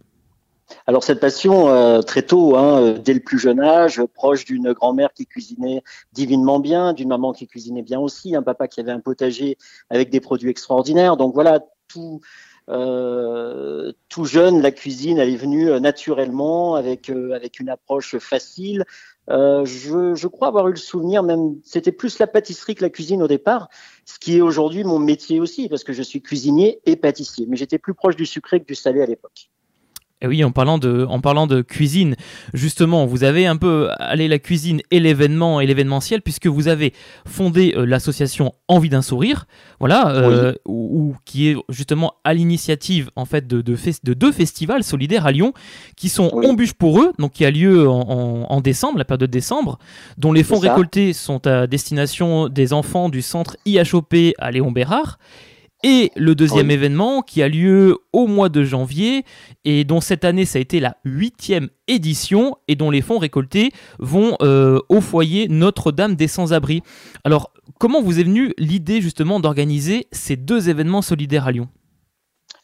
[0.86, 4.72] Alors cette passion euh, très tôt, hein, euh, dès le plus jeune âge, proche d'une
[4.74, 5.84] grand-mère qui cuisinait
[6.14, 9.58] divinement bien, d'une maman qui cuisinait bien aussi, un papa qui avait un potager
[9.90, 11.18] avec des produits extraordinaires.
[11.18, 12.22] Donc voilà, tout,
[12.70, 18.86] euh, tout jeune, la cuisine, elle est venue naturellement avec avec une approche facile,
[19.30, 22.90] euh, je, je, crois avoir eu le souvenir, même c'était plus la pâtisserie que la
[22.90, 23.70] cuisine au départ,
[24.06, 27.46] ce qui est aujourd'hui mon métier aussi, parce que je suis cuisinier et pâtissier.
[27.48, 29.50] Mais j'étais plus proche du sucré que du salé à l'époque.
[30.24, 32.16] Et oui, en parlant de, en parlant de cuisine,
[32.54, 36.94] justement, vous avez un peu allé la cuisine et l'événement et l'événementiel, puisque vous avez
[37.28, 39.46] fondé euh, l'association Envie d'un sourire,
[39.80, 44.84] voilà, euh, ou, qui est justement à l'initiative en fait de, de, de, deux festivals
[44.84, 45.54] solidaires à Lyon,
[45.98, 49.22] qui sont On bûche pour eux, donc qui a lieu en, en, décembre, la période
[49.22, 49.78] de décembre,
[50.18, 55.20] dont les fonds récoltés sont à destination des enfants du centre IHOP à Léon Bérard
[55.84, 59.26] et le deuxième événement qui a lieu au mois de janvier
[59.66, 63.72] et dont cette année ça a été la huitième édition et dont les fonds récoltés
[64.00, 66.82] vont euh, au foyer Notre-Dame des Sans-Abri.
[67.24, 71.68] Alors comment vous est venue l'idée justement d'organiser ces deux événements solidaires à Lyon?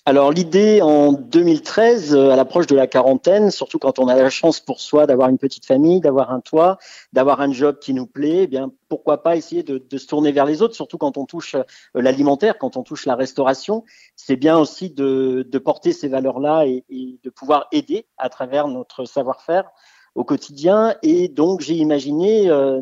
[0.09, 4.31] Alors l'idée en 2013, euh, à l'approche de la quarantaine, surtout quand on a la
[4.31, 6.79] chance pour soi d'avoir une petite famille, d'avoir un toit,
[7.13, 10.45] d'avoir un job qui nous plaît, eh bien pourquoi pas essayer de, se tourner vers
[10.45, 11.61] les autres, surtout quand on touche euh,
[11.93, 13.83] l'alimentaire, quand on touche la restauration.
[14.15, 19.69] C'est bien aussi de, porter ces valeurs-là et, de pouvoir aider à travers notre savoir-faire
[20.15, 20.95] au quotidien.
[21.03, 22.81] Et donc j'ai imaginé euh,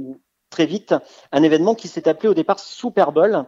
[0.49, 0.95] très vite
[1.33, 3.45] un événement qui s'est appelé au départ Super Bowl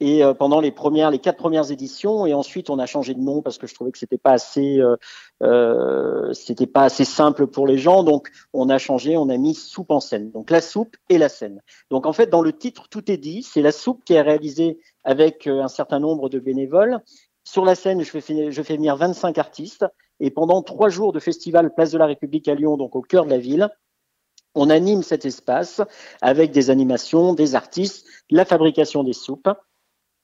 [0.00, 3.20] et euh, pendant les premières, les quatre premières éditions, et ensuite on a changé de
[3.20, 4.96] nom parce que je trouvais que c'était pas assez, euh,
[5.42, 9.54] euh, c'était pas assez simple pour les gens, donc on a changé, on a mis
[9.54, 11.60] soupe en scène, donc la soupe et la scène.
[11.90, 14.78] Donc en fait dans le titre tout est dit, c'est la soupe qui est réalisée
[15.04, 17.00] avec euh, un certain nombre de bénévoles.
[17.44, 19.84] Sur la scène, je fais, je fais venir 25 artistes,
[20.18, 23.24] et pendant trois jours de festival Place de la République à Lyon, donc au cœur
[23.24, 23.70] de la ville,
[24.54, 25.80] on anime cet espace
[26.20, 29.48] avec des animations, des artistes, la fabrication des soupes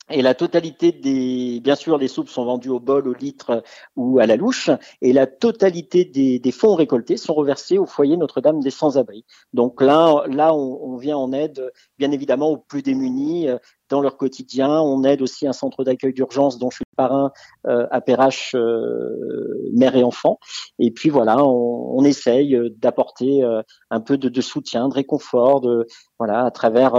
[0.09, 3.64] et la totalité des, bien sûr, les soupes sont vendues au bol, au litre
[3.97, 4.71] ou à la louche.
[5.03, 9.25] Et la totalité des, des fonds récoltés sont reversés au foyer Notre-Dame des Sans-Abri.
[9.53, 14.01] Donc là, là, on, on, vient en aide, bien évidemment, aux plus démunis euh, dans
[14.01, 14.81] leur quotidien.
[14.81, 17.33] On aide aussi un centre d'accueil d'urgence dont je suis parrain
[17.66, 20.38] euh, à Perrache, euh, mère et enfant.
[20.79, 23.42] Et puis voilà, on, on essaye d'apporter
[23.90, 25.87] un peu de, de, soutien, de réconfort, de
[26.19, 26.95] voilà, à travers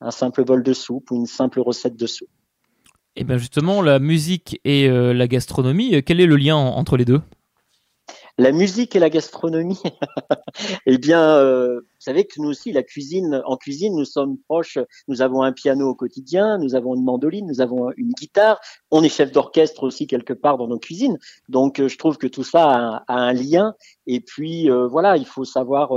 [0.00, 2.28] un simple bol de soupe ou une simple recette de soupe.
[3.16, 6.56] Et eh bien justement, la musique et euh, la gastronomie, euh, quel est le lien
[6.56, 7.22] entre les deux?
[8.36, 9.80] La musique et la gastronomie,
[10.86, 14.76] eh bien, euh, vous savez que nous aussi, la cuisine, en cuisine, nous sommes proches.
[15.08, 18.60] Nous avons un piano au quotidien, nous avons une mandoline, nous avons une guitare.
[18.90, 21.16] On est chef d'orchestre aussi quelque part dans nos cuisines.
[21.48, 23.74] Donc, je trouve que tout ça a un lien.
[24.06, 25.94] Et puis, voilà, il faut savoir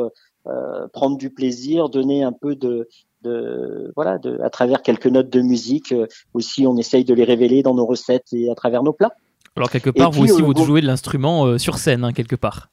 [0.93, 2.87] prendre du plaisir, donner un peu de,
[3.21, 7.23] de voilà, de, à travers quelques notes de musique euh, aussi, on essaye de les
[7.23, 9.13] révéler dans nos recettes et à travers nos plats.
[9.55, 12.35] Alors quelque part, vous aussi, euh, vous jouez de l'instrument euh, sur scène, hein, quelque
[12.35, 12.69] part.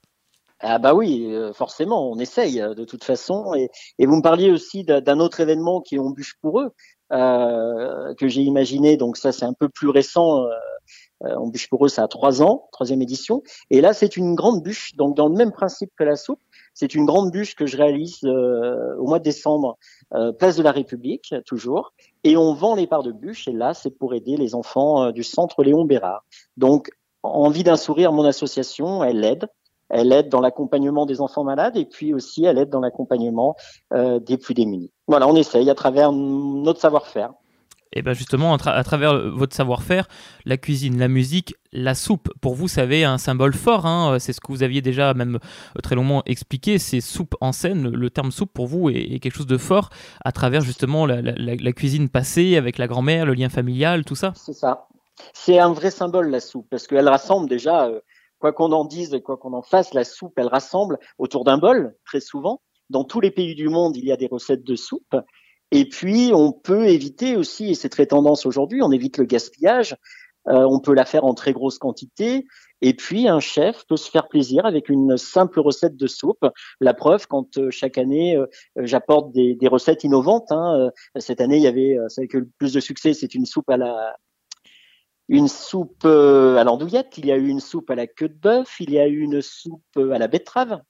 [0.61, 3.55] Ah bah oui, forcément, on essaye de toute façon.
[3.55, 6.73] Et, et vous me parliez aussi d'un autre événement qui est On bûche pour eux,
[7.13, 8.97] euh, que j'ai imaginé.
[8.97, 10.45] Donc ça, c'est un peu plus récent.
[11.25, 13.43] Euh, on bûche pour eux, ça a trois ans, troisième édition.
[13.71, 14.95] Et là, c'est une grande bûche.
[14.97, 16.41] Donc dans le même principe que la soupe,
[16.77, 19.79] c'est une grande bûche que je réalise euh, au mois de décembre,
[20.15, 21.95] euh, place de la République, toujours.
[22.23, 23.49] Et on vend les parts de bûche.
[23.49, 26.25] Et là, c'est pour aider les enfants euh, du centre Léon Bérard.
[26.57, 26.91] Donc,
[27.23, 29.49] Envie d'un sourire, mon association, elle aide.
[29.89, 33.57] Elle aide dans l'accompagnement des enfants malades et puis aussi elle aide dans l'accompagnement
[33.93, 34.93] des plus démunis.
[35.09, 37.33] Voilà, on essaye à travers notre savoir-faire.
[37.93, 40.09] Et bien justement, à, travers euh, votre savoir-faire,
[40.45, 43.87] la cuisine, la musique, la soupe, pour vous, ça avait un symbole fort.
[43.87, 46.79] Hein, euh, c'est ce que vous aviez déjà même euh, très longuement expliqué.
[46.79, 47.89] C'est soupe en scène.
[47.89, 49.91] Le terme soupe pour vous est, quelque chose de fort
[50.25, 54.33] à travers justement la, cuisine passée avec la grand-mère, le lien familial, tout ça.
[54.35, 54.89] C'est ça.
[55.33, 57.89] C'est un vrai symbole la soupe parce qu'elle rassemble déjà,
[58.39, 61.95] quoi qu'on en dise, quoi qu'on en fasse, la soupe, elle rassemble autour d'un bol
[62.05, 62.61] très souvent.
[62.91, 65.17] Dans tous les pays du monde, il y a des recettes de soupe.
[65.73, 69.97] Et puis, on peut éviter aussi, et c'est très tendance aujourd'hui, on évite le gaspillage.
[70.49, 72.47] Euh, on peut la faire en très grosse quantité.
[72.81, 76.47] Et puis, un chef peut se faire plaisir avec une simple recette de soupe.
[76.81, 80.53] La preuve, quand euh, chaque année, euh, j'apporte des, recettes innovantes.
[80.53, 83.71] Hein, cette année, il y avait, celle que le plus de succès, c'est une soupe
[83.71, 84.17] à la
[85.29, 88.77] une soupe à l'andouillette, il y a eu une soupe à la queue de bœuf,
[88.79, 90.81] il y a eu une soupe à la betterave.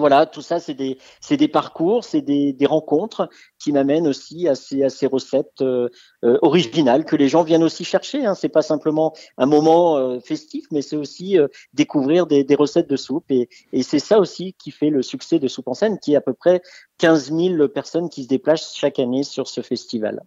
[0.00, 5.60] Voilà, tout ça, c'est des, parcours, c'est des, rencontres qui m'amènent aussi à ces, recettes
[5.60, 5.88] euh,
[6.24, 8.24] euh, originales que les gens viennent aussi chercher.
[8.24, 8.34] Hein.
[8.34, 11.36] C'est pas simplement un moment euh, festif, mais c'est aussi
[11.74, 13.30] découvrir des, recettes de soupe.
[13.30, 16.16] Et, et c'est ça aussi qui fait le succès de Soupe en scène, qui est
[16.16, 16.62] à peu près
[16.98, 20.22] 15 000 personnes qui se déplacent chaque année sur ce festival.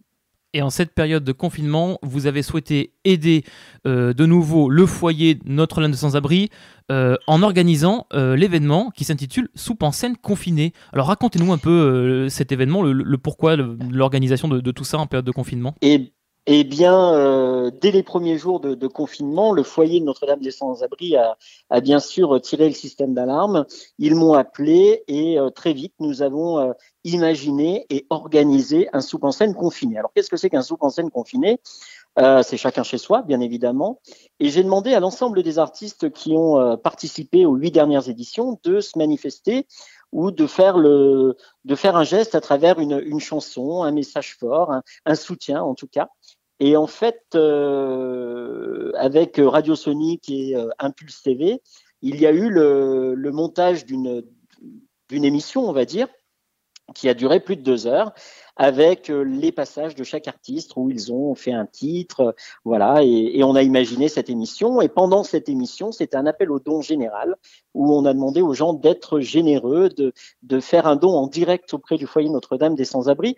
[0.56, 3.44] Et en cette période de confinement, vous avez souhaité aider
[3.88, 6.50] euh, de nouveau le foyer Notre-Dame de Sans-Abri
[6.92, 10.74] euh, en organisant euh, l'événement qui s'intitule Soupe en scène confinée.
[10.92, 15.32] Alors racontez-nous un peu cet événement, le, pourquoi, l'organisation de, tout ça en période de
[15.32, 15.74] confinement.
[15.82, 16.14] Et
[16.46, 22.00] eh bien, dès les premiers jours de, confinement, le foyer Notre-Dame des Sans-Abri a, bien
[22.00, 23.66] sûr tiré le système d'alarme.
[23.98, 29.54] Ils m'ont appelé et très vite, nous avons imaginé et organisé un soupe en scène
[29.54, 29.98] confiné.
[29.98, 31.60] Alors, qu'est-ce que c'est qu'un soupe en scène confiné?
[32.16, 34.00] C'est chacun chez soi, bien évidemment.
[34.40, 38.82] Et j'ai demandé à l'ensemble des artistes qui ont participé aux huit dernières éditions de
[38.82, 39.66] se manifester
[40.14, 41.36] ou de faire le
[41.66, 44.72] de faire un geste à travers une, chanson, un message fort,
[45.06, 46.10] un, soutien en tout cas.
[46.60, 51.62] Et en fait, euh, avec Radio Sonic et euh, Impulse TV,
[52.02, 54.24] il y a eu le, le montage d'une
[55.10, 56.08] d'une émission, on va dire,
[56.94, 58.14] qui a duré plus de deux heures
[58.56, 63.44] avec euh, les passages de chaque artiste où ils ont fait un titre, voilà, et,
[63.44, 64.82] on a imaginé cette émission.
[64.82, 67.36] Et pendant cette émission, c'était un appel au don général
[67.74, 71.74] où on a demandé aux gens d'être généreux, de, de faire un don en direct
[71.74, 73.36] auprès du foyer Notre-Dame des Sans-Abri.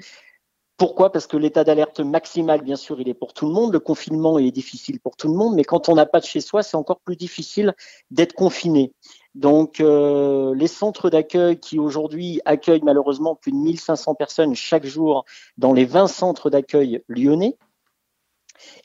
[0.77, 1.10] Pourquoi?
[1.10, 3.71] Parce que l'état d'alerte maximal, bien sûr, il est pour tout le monde.
[3.71, 6.41] Le confinement est difficile pour tout le monde, mais quand on n'a pas de chez
[6.41, 7.73] soi, c'est encore plus difficile
[8.12, 8.91] d'être confiné.
[9.36, 15.26] Donc, euh, les centres d'accueil qui aujourd'hui accueillent malheureusement plus de 1500 personnes chaque jour
[15.58, 17.58] dans les 20 centres d'accueil lyonnais,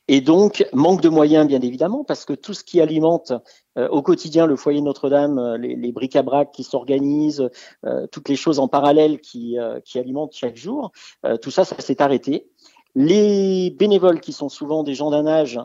[0.08, 3.32] et donc, manque de moyens, bien évidemment, parce que tout ce qui alimente
[3.78, 7.48] euh, au quotidien le foyer Notre-Dame, euh, les, bric-à-brac qui s'organisent,
[8.10, 10.90] toutes les choses en parallèle qui, qui alimentent chaque jour,
[11.40, 12.48] tout ça, ça s'est arrêté.
[12.96, 15.60] Les bénévoles, qui sont souvent des gens d'un âge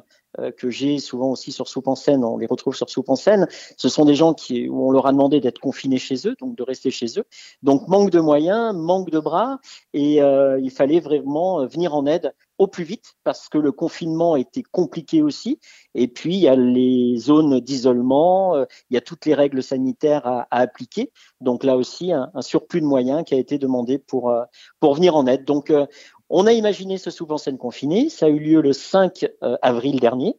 [0.57, 3.47] que j'ai souvent aussi sur Soupe en scène, on les retrouve sur Soupe en scène,
[3.77, 6.55] ce sont des gens qui, où on leur a demandé d'être confinés chez eux, donc
[6.55, 7.25] de rester chez eux.
[7.63, 9.59] Donc manque de moyens, manque de bras,
[9.93, 14.37] et euh, il fallait vraiment venir en aide au plus vite parce que le confinement
[14.37, 15.59] était compliqué aussi.
[15.93, 19.61] Et puis il y a les zones d'isolement, euh, il y a toutes les règles
[19.61, 21.11] sanitaires à, à appliquer.
[21.41, 24.33] Donc là aussi un, un, surplus de moyens qui a été demandé pour
[24.79, 25.43] pour venir en aide.
[25.43, 25.71] Donc
[26.29, 28.09] on a imaginé ce soupe en scène confiné.
[28.09, 30.35] Ça a eu lieu le 5 euh, avril dernier.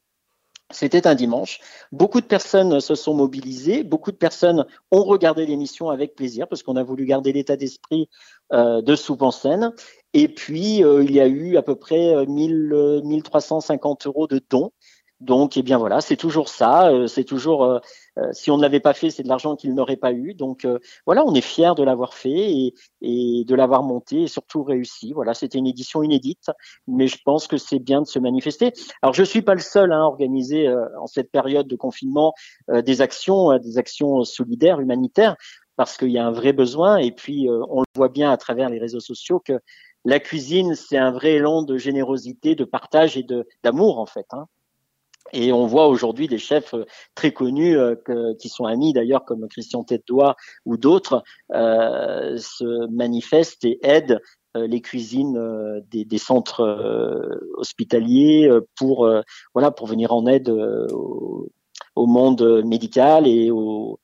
[0.73, 1.61] C'était un dimanche.
[1.93, 3.85] Beaucoup de personnes se sont mobilisées.
[3.85, 8.09] Beaucoup de personnes ont regardé l'émission avec plaisir parce qu'on a voulu garder l'état d'esprit
[8.53, 9.73] euh, de soupe en scène.
[10.13, 14.73] Et puis, euh, il y a eu à peu près 1000, 1350 euros de dons
[15.21, 16.91] donc, eh bien voilà, c'est toujours ça.
[16.91, 17.79] Euh, c'est toujours, euh,
[18.19, 20.35] euh, si on ne l'avait pas fait, c'est de l'argent qu'il n'aurait pas eu.
[20.35, 20.67] Donc
[21.07, 25.13] voilà, on est fier de l'avoir fait et, de l'avoir monté et surtout réussi.
[25.13, 26.51] Voilà, c'était une édition inédite,
[26.87, 28.73] mais je pense que c'est bien de se manifester.
[29.03, 30.69] Alors, je suis pas le seul hein, à organiser
[31.01, 32.35] en cette période de confinement
[32.69, 35.37] des actions, des actions solidaires, humanitaires,
[35.77, 36.99] parce qu'il y a un vrai besoin.
[36.99, 39.61] Et puis, on le voit bien à travers les réseaux sociaux que
[40.05, 43.27] la cuisine, c'est un vrai élan de générosité, de partage et
[43.65, 44.27] d'amour en fait.
[44.33, 44.47] Hein.
[45.33, 46.85] Et on voit aujourd'hui des chefs euh,
[47.15, 47.95] très connus euh,
[48.39, 54.21] qui sont amis d'ailleurs comme Christian Tête-Doigt ou d'autres euh, se manifestent et aident
[54.55, 55.39] les cuisines
[55.91, 56.65] des, centres
[57.59, 59.07] hospitaliers pour
[59.53, 61.51] voilà pour venir en aide au,
[61.95, 64.01] monde médical et aux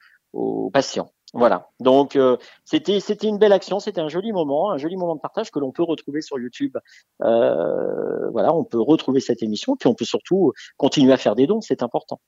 [0.74, 1.10] patients.
[1.32, 1.70] Voilà.
[1.80, 5.20] Donc euh, c'était c'était une belle action, c'était un joli moment, un joli moment de
[5.20, 6.76] partage que l'on peut retrouver sur YouTube.
[7.22, 11.46] Euh, voilà, on peut retrouver cette émission, puis on peut surtout continuer à faire des
[11.46, 12.20] dons, c'est important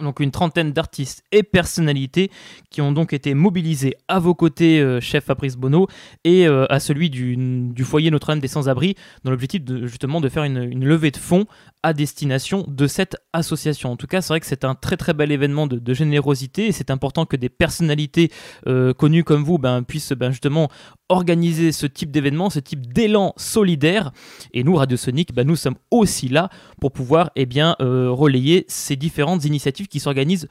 [0.00, 2.30] donc une trentaine d'artistes et personnalités
[2.70, 5.88] qui ont donc été mobilisés à vos côtés, euh, chef Fabrice Bonneau,
[6.24, 10.84] et à celui du, foyer Notre-Dame des Sans-Abri, dans l'objectif de, justement de faire une,
[10.84, 11.46] levée de fonds
[11.82, 13.92] à destination de cette association.
[13.92, 16.72] En tout cas, c'est vrai que c'est un très très bel événement de, générosité et
[16.72, 18.30] c'est important que des personnalités
[18.66, 20.70] euh, connues comme vous ben, puissent ben, justement
[21.08, 24.12] organiser ce type d'événement, ce type d'élan solidaire.
[24.54, 26.48] Et nous, Radio Sonic, ben, nous sommes aussi là
[26.80, 30.48] pour pouvoir eh bien, euh, relayer ces différentes initiatives qui s'organisent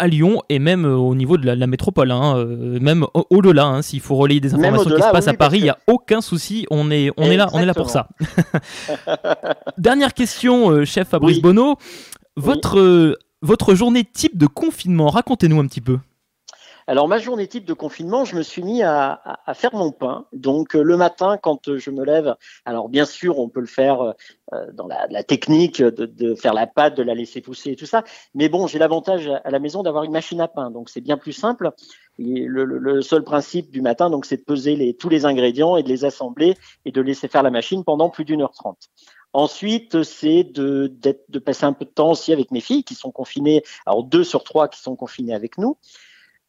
[0.00, 3.66] à Lyon et même euh, au niveau de la, métropole, hein, euh, même au-delà.
[3.66, 6.20] Hein, S'il faut relayer des informations qui se passent à Paris, il n'y a aucun
[6.20, 6.66] souci.
[6.70, 8.08] On est, on est là, on est là pour ça.
[9.78, 11.76] Dernière question, euh, chef Fabrice Bonneau.
[12.36, 15.98] Votre, votre journée type de confinement, racontez-nous un petit peu.
[16.90, 20.26] Alors ma journée type de confinement, je me suis mis à, faire mon pain.
[20.32, 22.34] Donc euh, le matin, quand je me lève,
[22.64, 24.02] alors bien sûr, on peut le faire
[24.52, 28.02] euh, dans la, technique de, faire la pâte, de la laisser pousser et tout ça.
[28.34, 31.16] Mais bon, j'ai l'avantage à la maison d'avoir une machine à pain, donc c'est bien
[31.16, 31.70] plus simple.
[32.18, 36.04] le, seul principe du matin, donc, c'est de peser tous les ingrédients et de les
[36.04, 38.88] assembler et de laisser faire la machine pendant plus d'une heure trente.
[39.32, 43.62] Ensuite, c'est de passer un peu de temps aussi avec mes filles qui sont confinées,
[43.86, 45.76] alors deux sur trois qui sont confinées avec nous.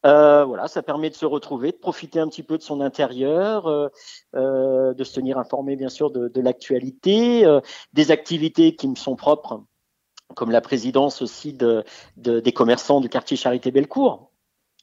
[0.04, 3.66] Euh, voilà, ça permet de se retrouver, de profiter un petit peu de son intérieur,
[3.66, 3.88] euh,
[4.34, 7.46] euh, de se tenir informé bien sûr de, l'actualité,
[7.92, 9.62] des activités qui me sont propres,
[10.34, 11.84] comme la présidence aussi de,
[12.16, 14.31] des commerçants du quartier Charité-Bellecour.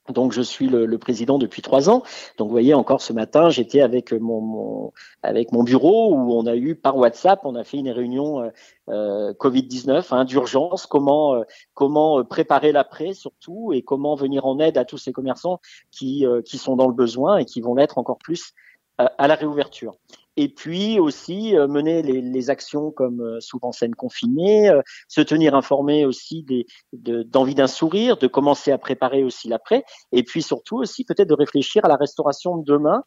[0.09, 2.03] Donc je suis le, président depuis trois ans.
[2.37, 4.91] Donc vous voyez encore ce matin, j'étais avec mon,
[5.23, 8.49] avec mon bureau où on a eu par WhatsApp, on a fait une réunion euh,
[8.89, 10.85] euh Covid 19 hein, d'urgence.
[10.85, 11.43] Comment euh,
[11.73, 15.59] comment préparer l'après surtout et comment venir en aide à tous ces commerçants
[15.91, 18.53] qui qui sont dans le besoin et qui vont l'être encore plus
[18.97, 19.93] à la réouverture
[20.39, 25.53] et puis aussi euh, mener les, actions comme euh, souvent scène confinée, euh, se tenir
[25.53, 26.45] informé aussi
[26.93, 29.83] d'envie d'un sourire, de commencer à préparer aussi l'après,
[30.13, 33.03] et puis surtout aussi peut-être de réfléchir à la restauration de demain.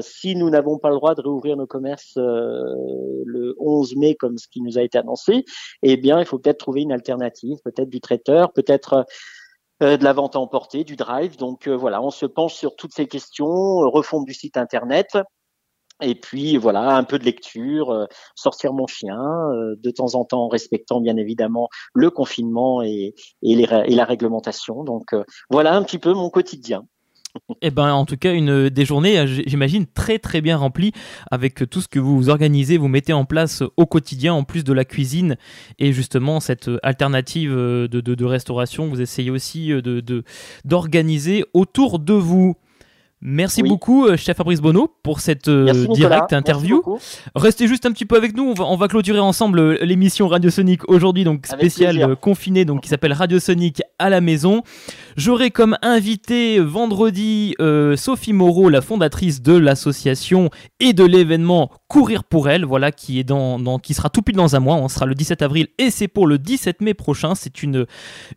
[0.00, 4.48] si nous n'avons pas le droit de réouvrir nos commerces le 11 mai comme ce
[4.48, 5.44] qui nous a été annoncé,
[5.82, 9.06] eh bien il faut peut-être trouver une alternative, peut-être du traiteur, peut-être
[9.80, 11.36] de la vente à emporter, du drive.
[11.36, 13.46] Donc voilà, on se penche sur toutes ces questions,
[13.90, 15.16] refonte du site internet,
[16.04, 20.24] et puis voilà, un peu de lecture, euh, sortir mon chien, euh, de temps en
[20.24, 24.84] temps en respectant bien évidemment le confinement et, et, la réglementation.
[24.84, 26.84] Donc euh, voilà un petit peu mon quotidien.
[27.62, 30.92] Eh ben, en tout cas, une des journées, j'imagine, très très bien remplies
[31.32, 34.72] avec tout ce que vous organisez, vous mettez en place au quotidien, en plus de
[34.72, 35.36] la cuisine
[35.80, 38.86] et justement cette alternative de, de, de restauration.
[38.86, 40.24] Vous essayez aussi de
[40.64, 42.54] d'organiser autour de vous.
[43.26, 46.82] Merci beaucoup, euh, chef Fabrice Bonneau, pour cette euh, directe interview.
[47.34, 48.52] Restez juste un petit peu avec nous.
[48.58, 53.14] On va, clôturer ensemble euh, l'émission Radio Sonic aujourd'hui, donc spéciale confinée, donc qui s'appelle
[53.14, 54.60] Radio Sonic à la maison.
[55.16, 57.54] J'aurai comme invité vendredi
[57.96, 60.50] Sophie Moreau, la fondatrice de l'association
[60.80, 64.56] et de l'événement Courir pour elle, voilà, qui est dans, qui sera tout pile dans
[64.56, 64.74] un mois.
[64.74, 67.36] On sera le 17 avril et c'est pour le 17 mai prochain.
[67.36, 67.86] C'est une,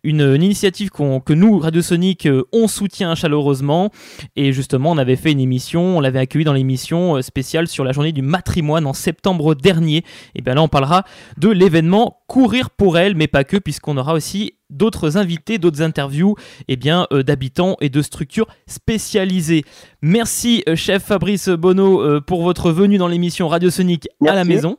[0.04, 3.90] une, initiative que nous, Radio Sonic, on soutient chaleureusement
[4.36, 7.84] et justement on avait fait une émission, on l'avait accueilli dans l'émission euh, spéciale sur
[7.84, 10.04] la journée du matrimoine en septembre dernier.
[10.36, 11.04] Et bien là, on parlera
[11.38, 16.36] de l'événement Courir pour elle, mais pas que, puisqu'on aura aussi d'autres invités, d'autres interviews
[16.68, 19.64] eh bien, euh, d'habitants et de structures spécialisées.
[20.02, 24.78] Merci, euh, chef Fabrice Bonneau, pour votre venue dans l'émission Radio Sonic à la maison.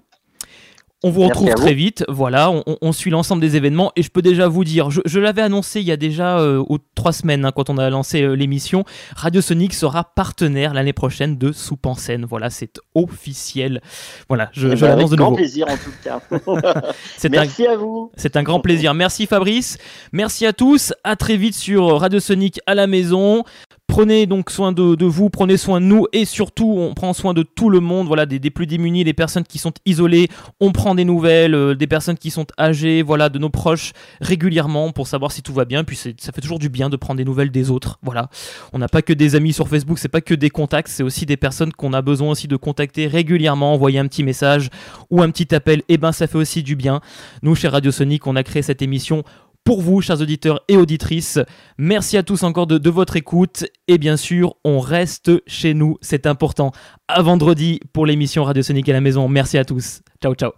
[1.04, 4.48] On vous retrouve très vite, voilà, on, suit l'ensemble des événements et je peux déjà
[4.48, 6.64] vous dire, je, l'avais annoncé il y a déjà euh,
[6.96, 8.82] trois semaines hein, quand on a lancé euh, l'émission,
[9.14, 13.80] Radio Sonic sera partenaire l'année prochaine de Soupe en scène, voilà, c'est officiel.
[14.28, 15.30] Voilà, je, eh je ben, l'annonce de nouveau.
[15.30, 16.20] grand plaisir en tout cas.
[17.30, 18.10] merci à vous.
[18.16, 18.92] C'est un grand plaisir.
[18.92, 19.78] Merci Fabrice,
[20.12, 23.44] merci à tous, à très vite sur Radio Sonic à la maison.
[23.88, 27.42] Prenez donc soin de, vous, prenez soin de nous et surtout on prend soin de
[27.42, 30.28] tout le monde, voilà, des, plus démunis, des personnes qui sont isolées,
[30.60, 34.92] on prend des nouvelles, euh, des personnes qui sont âgées, voilà, de nos proches régulièrement
[34.92, 35.84] pour savoir si tout va bien.
[35.84, 38.28] Puis ça fait toujours du bien de prendre des nouvelles des autres, voilà.
[38.74, 41.24] On n'a pas que des amis sur Facebook, c'est pas que des contacts, c'est aussi
[41.24, 44.68] des personnes qu'on a besoin aussi de contacter régulièrement, envoyer un petit message
[45.08, 47.00] ou un petit appel, et eh ben ça fait aussi du bien.
[47.42, 49.24] Nous chez Radio Sonic, on a créé cette émission
[49.68, 51.38] pour vous, chers auditeurs et auditrices.
[51.76, 53.66] Merci à tous encore de, votre écoute.
[53.86, 56.72] Et bien sûr, on reste chez nous, c'est important.
[57.06, 59.28] À vendredi pour l'émission Radio Sonic à la maison.
[59.28, 60.00] Merci à tous.
[60.22, 60.52] Ciao, ciao.